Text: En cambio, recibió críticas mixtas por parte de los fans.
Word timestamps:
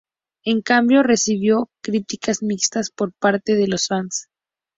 En 0.43 0.63
cambio, 0.63 1.03
recibió 1.03 1.69
críticas 1.83 2.41
mixtas 2.41 2.89
por 2.89 3.13
parte 3.13 3.53
de 3.53 3.67
los 3.67 3.85
fans. 3.87 4.29